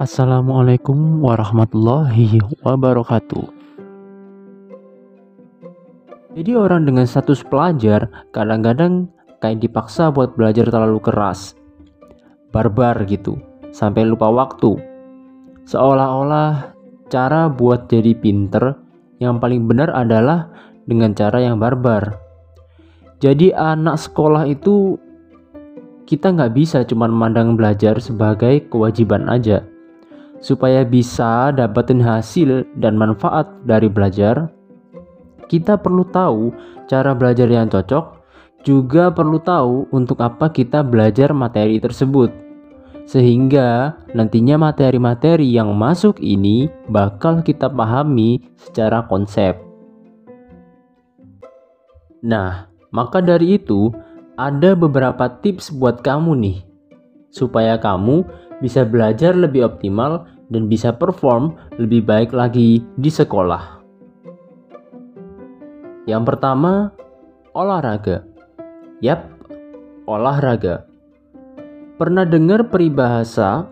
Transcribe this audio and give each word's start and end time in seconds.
Assalamualaikum 0.00 1.20
warahmatullahi 1.20 2.40
wabarakatuh. 2.64 3.52
Jadi 6.40 6.56
orang 6.56 6.88
dengan 6.88 7.04
status 7.04 7.44
pelajar 7.44 8.08
kadang-kadang 8.32 9.12
kayak 9.44 9.60
dipaksa 9.60 10.08
buat 10.08 10.40
belajar 10.40 10.72
terlalu 10.72 11.04
keras. 11.04 11.52
Barbar 12.48 12.96
gitu, 13.12 13.44
sampai 13.76 14.08
lupa 14.08 14.32
waktu. 14.32 14.80
Seolah-olah 15.68 16.72
cara 17.12 17.52
buat 17.52 17.92
jadi 17.92 18.16
pinter 18.16 18.80
yang 19.20 19.36
paling 19.36 19.68
benar 19.68 19.92
adalah 19.92 20.48
dengan 20.88 21.12
cara 21.12 21.44
yang 21.44 21.60
barbar. 21.60 22.16
Jadi 23.20 23.52
anak 23.52 24.00
sekolah 24.00 24.48
itu 24.48 24.96
kita 26.08 26.32
nggak 26.32 26.56
bisa 26.56 26.88
cuma 26.88 27.04
memandang 27.04 27.52
belajar 27.52 28.00
sebagai 28.00 28.64
kewajiban 28.72 29.28
aja 29.28 29.60
supaya 30.40 30.82
bisa 30.84 31.52
dapetin 31.52 32.00
hasil 32.00 32.64
dan 32.80 32.96
manfaat 32.96 33.46
dari 33.68 33.86
belajar, 33.92 34.48
kita 35.46 35.76
perlu 35.76 36.02
tahu 36.08 36.50
cara 36.88 37.12
belajar 37.12 37.46
yang 37.46 37.68
cocok, 37.68 38.20
juga 38.64 39.12
perlu 39.12 39.40
tahu 39.40 39.88
untuk 39.92 40.20
apa 40.20 40.52
kita 40.52 40.84
belajar 40.84 41.32
materi 41.32 41.80
tersebut. 41.80 42.32
Sehingga 43.08 43.98
nantinya 44.14 44.60
materi-materi 44.60 45.48
yang 45.50 45.74
masuk 45.74 46.22
ini 46.22 46.70
bakal 46.86 47.42
kita 47.42 47.66
pahami 47.66 48.38
secara 48.54 49.02
konsep. 49.10 49.58
Nah, 52.22 52.70
maka 52.92 53.18
dari 53.18 53.58
itu 53.58 53.90
ada 54.38 54.78
beberapa 54.78 55.26
tips 55.40 55.74
buat 55.74 56.04
kamu 56.06 56.32
nih 56.38 56.58
supaya 57.30 57.78
kamu 57.78 58.26
bisa 58.60 58.84
belajar 58.84 59.32
lebih 59.32 59.66
optimal 59.66 60.28
dan 60.52 60.68
bisa 60.68 60.92
perform 60.92 61.56
lebih 61.80 62.04
baik 62.04 62.30
lagi 62.36 62.84
di 63.00 63.10
sekolah. 63.10 63.80
Yang 66.04 66.22
pertama, 66.26 66.92
olahraga. 67.56 68.24
Yap, 69.00 69.30
olahraga. 70.04 70.84
Pernah 71.96 72.24
dengar 72.24 72.72
peribahasa 72.72 73.68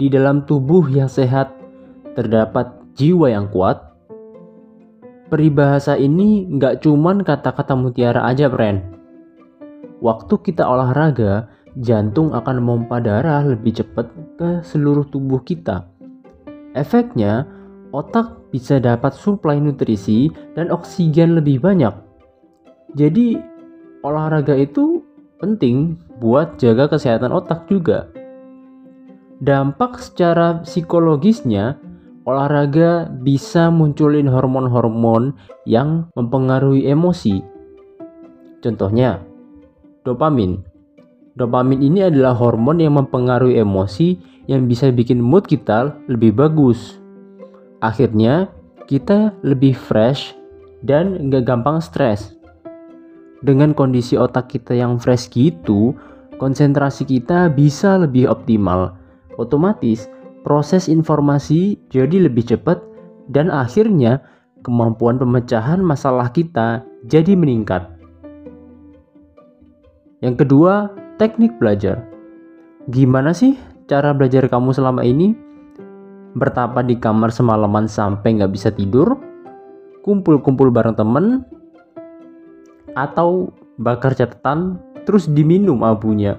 di 0.00 0.08
dalam 0.08 0.42
tubuh 0.48 0.88
yang 0.88 1.08
sehat 1.08 1.52
terdapat 2.16 2.72
jiwa 2.96 3.30
yang 3.30 3.48
kuat? 3.52 3.80
Peribahasa 5.28 5.96
ini 5.96 6.44
nggak 6.48 6.84
cuman 6.84 7.24
kata-kata 7.24 7.76
mutiara 7.76 8.24
aja, 8.28 8.48
friend. 8.48 8.82
Waktu 10.04 10.34
kita 10.44 10.68
olahraga, 10.68 11.48
jantung 11.78 12.30
akan 12.30 12.62
memompa 12.62 13.02
darah 13.02 13.42
lebih 13.42 13.82
cepat 13.82 14.06
ke 14.38 14.62
seluruh 14.62 15.06
tubuh 15.10 15.42
kita. 15.42 15.86
Efeknya, 16.74 17.46
otak 17.94 18.50
bisa 18.50 18.78
dapat 18.78 19.14
suplai 19.14 19.58
nutrisi 19.58 20.30
dan 20.54 20.70
oksigen 20.70 21.38
lebih 21.38 21.62
banyak. 21.62 21.94
Jadi, 22.94 23.38
olahraga 24.06 24.54
itu 24.54 25.02
penting 25.42 25.98
buat 26.22 26.58
jaga 26.62 26.90
kesehatan 26.90 27.34
otak 27.34 27.66
juga. 27.66 28.06
Dampak 29.42 29.98
secara 29.98 30.62
psikologisnya, 30.62 31.78
olahraga 32.22 33.10
bisa 33.10 33.68
munculin 33.68 34.30
hormon-hormon 34.30 35.34
yang 35.66 36.06
mempengaruhi 36.14 36.86
emosi. 36.86 37.42
Contohnya, 38.62 39.20
dopamin 40.06 40.73
Dopamin 41.34 41.82
ini 41.82 42.06
adalah 42.06 42.30
hormon 42.30 42.78
yang 42.78 42.94
mempengaruhi 42.94 43.58
emosi 43.58 44.22
yang 44.46 44.70
bisa 44.70 44.94
bikin 44.94 45.18
mood 45.18 45.50
kita 45.50 45.90
lebih 46.06 46.30
bagus. 46.30 47.02
Akhirnya, 47.82 48.46
kita 48.86 49.34
lebih 49.42 49.74
fresh 49.74 50.38
dan 50.86 51.18
nggak 51.26 51.42
gampang 51.42 51.82
stres. 51.82 52.38
Dengan 53.42 53.74
kondisi 53.74 54.14
otak 54.14 54.46
kita 54.46 54.78
yang 54.78 54.94
fresh 55.02 55.26
gitu, 55.34 55.92
konsentrasi 56.38 57.02
kita 57.02 57.50
bisa 57.50 57.98
lebih 57.98 58.30
optimal. 58.30 58.94
Otomatis, 59.34 60.06
proses 60.46 60.86
informasi 60.86 61.82
jadi 61.90 62.30
lebih 62.30 62.46
cepat 62.46 62.78
dan 63.26 63.50
akhirnya 63.50 64.22
kemampuan 64.62 65.18
pemecahan 65.18 65.82
masalah 65.82 66.30
kita 66.30 66.86
jadi 67.10 67.34
meningkat. 67.34 67.90
Yang 70.22 70.46
kedua, 70.46 71.03
Teknik 71.14 71.62
belajar. 71.62 72.02
Gimana 72.90 73.30
sih 73.30 73.54
cara 73.86 74.10
belajar 74.10 74.50
kamu 74.50 74.74
selama 74.74 75.06
ini? 75.06 75.30
Bertapa 76.34 76.82
di 76.82 76.98
kamar 76.98 77.30
semalaman 77.30 77.86
sampai 77.86 78.34
nggak 78.34 78.50
bisa 78.50 78.74
tidur? 78.74 79.14
Kumpul-kumpul 80.02 80.74
bareng 80.74 80.98
temen? 80.98 81.46
Atau 82.98 83.54
bakar 83.78 84.18
catatan 84.18 84.82
terus 85.06 85.30
diminum 85.30 85.86
abunya? 85.86 86.34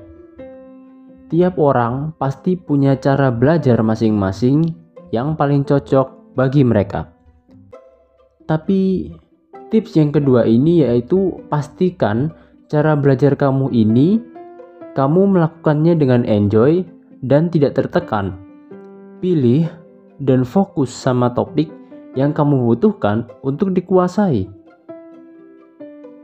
Tiap 1.32 1.56
orang 1.56 2.12
pasti 2.20 2.60
punya 2.60 3.00
cara 3.00 3.32
belajar 3.32 3.80
masing-masing 3.80 4.76
yang 5.16 5.40
paling 5.40 5.64
cocok 5.64 6.36
bagi 6.36 6.68
mereka. 6.68 7.16
Tapi 8.44 9.08
tips 9.72 9.96
yang 9.96 10.12
kedua 10.12 10.44
ini 10.44 10.84
yaitu 10.84 11.40
pastikan 11.48 12.36
cara 12.68 13.00
belajar 13.00 13.40
kamu 13.40 13.72
ini 13.72 14.35
kamu 14.96 15.36
melakukannya 15.36 16.00
dengan 16.00 16.24
enjoy 16.24 16.88
dan 17.20 17.52
tidak 17.52 17.76
tertekan. 17.76 18.40
Pilih 19.20 19.68
dan 20.24 20.48
fokus 20.48 20.88
sama 20.88 21.36
topik 21.36 21.68
yang 22.16 22.32
kamu 22.32 22.64
butuhkan 22.64 23.28
untuk 23.44 23.76
dikuasai. 23.76 24.48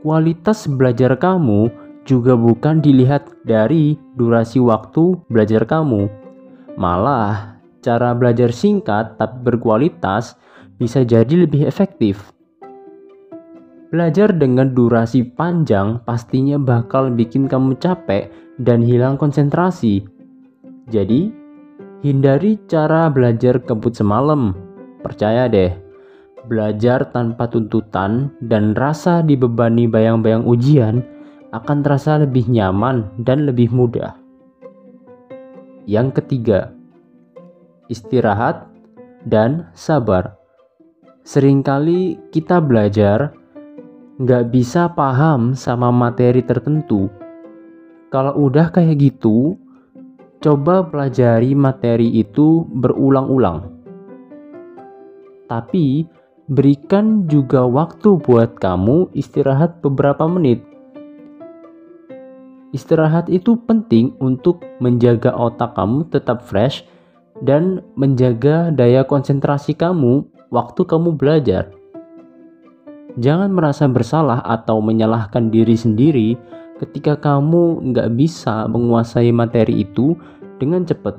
Kualitas 0.02 0.66
belajar 0.66 1.14
kamu 1.20 1.68
juga 2.02 2.34
bukan 2.34 2.82
dilihat 2.82 3.28
dari 3.46 3.94
durasi 4.18 4.58
waktu 4.58 5.20
belajar 5.30 5.62
kamu. 5.68 6.10
Malah, 6.74 7.60
cara 7.84 8.16
belajar 8.16 8.50
singkat 8.50 9.20
tapi 9.20 9.36
berkualitas 9.46 10.34
bisa 10.80 11.06
jadi 11.06 11.46
lebih 11.46 11.68
efektif. 11.68 12.32
Belajar 13.92 14.32
dengan 14.32 14.72
durasi 14.72 15.20
panjang 15.36 16.00
pastinya 16.08 16.56
bakal 16.56 17.12
bikin 17.12 17.44
kamu 17.44 17.76
capek 17.76 18.32
dan 18.62 18.80
hilang 18.86 19.18
konsentrasi. 19.18 20.06
Jadi, 20.86 21.34
hindari 22.06 22.62
cara 22.70 23.10
belajar 23.10 23.58
kebut 23.58 23.98
semalam. 23.98 24.54
Percaya 25.02 25.50
deh, 25.50 25.74
belajar 26.46 27.10
tanpa 27.10 27.50
tuntutan 27.50 28.30
dan 28.38 28.78
rasa 28.78 29.22
dibebani 29.26 29.90
bayang-bayang 29.90 30.46
ujian 30.46 31.02
akan 31.50 31.82
terasa 31.82 32.22
lebih 32.22 32.46
nyaman 32.46 33.10
dan 33.20 33.44
lebih 33.44 33.74
mudah. 33.74 34.14
Yang 35.84 36.22
ketiga, 36.22 36.70
istirahat 37.90 38.70
dan 39.26 39.70
sabar. 39.74 40.38
Seringkali 41.22 42.30
kita 42.34 42.58
belajar 42.58 43.34
nggak 44.22 44.54
bisa 44.54 44.90
paham 44.94 45.54
sama 45.54 45.90
materi 45.90 46.42
tertentu. 46.42 47.10
Kalau 48.12 48.36
udah 48.36 48.68
kayak 48.68 49.00
gitu, 49.00 49.56
coba 50.44 50.84
pelajari 50.84 51.56
materi 51.56 52.12
itu 52.12 52.68
berulang-ulang. 52.68 53.72
Tapi 55.48 56.04
berikan 56.44 57.24
juga 57.24 57.64
waktu 57.64 58.20
buat 58.20 58.60
kamu 58.60 59.16
istirahat 59.16 59.80
beberapa 59.80 60.28
menit. 60.28 60.60
Istirahat 62.76 63.32
itu 63.32 63.56
penting 63.64 64.12
untuk 64.20 64.60
menjaga 64.76 65.32
otak 65.32 65.72
kamu 65.72 66.04
tetap 66.12 66.44
fresh 66.44 66.84
dan 67.40 67.80
menjaga 67.96 68.68
daya 68.68 69.08
konsentrasi 69.08 69.72
kamu 69.72 70.28
waktu 70.52 70.84
kamu 70.84 71.16
belajar. 71.16 71.72
Jangan 73.16 73.56
merasa 73.56 73.88
bersalah 73.88 74.44
atau 74.44 74.84
menyalahkan 74.84 75.48
diri 75.48 75.76
sendiri 75.76 76.36
ketika 76.82 77.14
kamu 77.14 77.94
nggak 77.94 78.18
bisa 78.18 78.66
menguasai 78.66 79.30
materi 79.30 79.86
itu 79.86 80.18
dengan 80.58 80.82
cepat. 80.82 81.14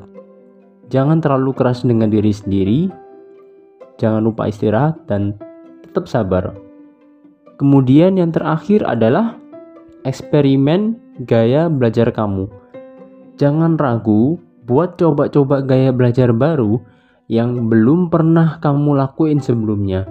Jangan 0.92 1.24
terlalu 1.24 1.56
keras 1.56 1.88
dengan 1.88 2.12
diri 2.12 2.36
sendiri. 2.36 2.92
Jangan 3.98 4.28
lupa 4.28 4.52
istirahat 4.52 5.08
dan 5.08 5.40
tetap 5.88 6.12
sabar. 6.12 6.52
Kemudian 7.56 8.20
yang 8.20 8.36
terakhir 8.36 8.84
adalah 8.84 9.40
eksperimen 10.04 11.00
gaya 11.24 11.72
belajar 11.72 12.12
kamu. 12.12 12.52
Jangan 13.40 13.80
ragu 13.80 14.38
buat 14.68 15.00
coba-coba 15.00 15.64
gaya 15.64 15.96
belajar 15.96 16.36
baru 16.36 16.78
yang 17.32 17.72
belum 17.72 18.12
pernah 18.12 18.60
kamu 18.60 19.00
lakuin 19.00 19.40
sebelumnya. 19.40 20.06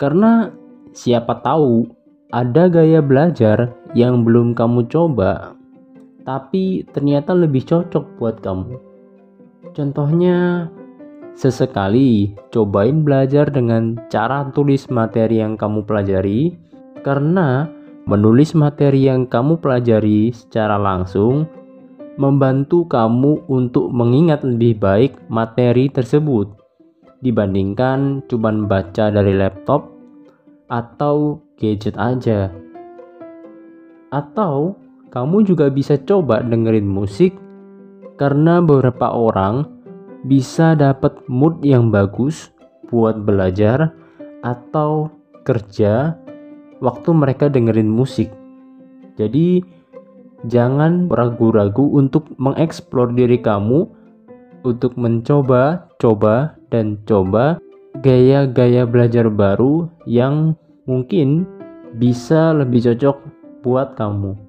Karena 0.00 0.48
Siapa 0.98 1.44
tahu 1.46 1.86
ada 2.34 2.66
gaya 2.66 2.98
belajar 2.98 3.70
yang 3.96 4.24
belum 4.24 4.52
kamu 4.52 4.88
coba, 4.92 5.56
tapi 6.26 6.84
ternyata 6.92 7.32
lebih 7.32 7.64
cocok 7.64 8.04
buat 8.20 8.40
kamu. 8.44 8.76
Contohnya, 9.72 10.68
sesekali 11.38 12.34
cobain 12.50 13.06
belajar 13.06 13.48
dengan 13.48 13.96
cara 14.12 14.48
tulis 14.50 14.90
materi 14.90 15.40
yang 15.40 15.54
kamu 15.54 15.86
pelajari, 15.86 16.52
karena 17.00 17.70
menulis 18.08 18.56
materi 18.56 19.06
yang 19.06 19.28
kamu 19.28 19.60
pelajari 19.60 20.32
secara 20.32 20.80
langsung 20.80 21.46
membantu 22.18 22.88
kamu 22.90 23.46
untuk 23.46 23.94
mengingat 23.94 24.42
lebih 24.42 24.80
baik 24.82 25.14
materi 25.30 25.86
tersebut 25.86 26.50
dibandingkan 27.22 28.26
cuma 28.26 28.50
baca 28.66 29.10
dari 29.10 29.34
laptop 29.34 29.90
atau 30.66 31.38
gadget 31.58 31.94
aja. 31.98 32.50
Atau 34.08 34.76
kamu 35.12 35.44
juga 35.48 35.72
bisa 35.72 35.96
coba 36.00 36.44
dengerin 36.44 36.88
musik 36.88 37.36
karena 38.20 38.60
beberapa 38.60 39.12
orang 39.14 39.68
bisa 40.26 40.74
dapat 40.74 41.14
mood 41.30 41.62
yang 41.62 41.94
bagus 41.94 42.50
buat 42.90 43.22
belajar 43.22 43.94
atau 44.42 45.12
kerja 45.46 46.18
waktu 46.82 47.10
mereka 47.14 47.46
dengerin 47.52 47.88
musik. 47.88 48.32
Jadi 49.18 49.78
Jangan 50.46 51.10
ragu-ragu 51.10 51.98
untuk 51.98 52.30
mengeksplor 52.38 53.10
diri 53.18 53.42
kamu 53.42 53.90
untuk 54.62 54.94
mencoba, 54.94 55.90
coba, 55.98 56.54
dan 56.70 57.02
coba 57.10 57.58
gaya-gaya 58.06 58.86
belajar 58.86 59.26
baru 59.26 59.90
yang 60.06 60.54
mungkin 60.86 61.42
bisa 61.98 62.54
lebih 62.54 62.86
cocok 62.86 63.18
buat 63.68 64.00
kamu. 64.00 64.47